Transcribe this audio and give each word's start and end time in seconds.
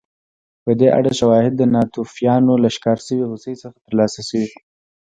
په 0.63 0.71
دې 0.79 0.87
اړه 0.97 1.11
شواهد 1.19 1.53
د 1.57 1.63
ناتوفیانو 1.75 2.53
له 2.63 2.69
ښکار 2.75 2.97
شوې 3.07 3.25
هوسۍ 3.29 3.53
څخه 3.61 3.77
ترلاسه 3.85 4.21
شوي 4.29 4.49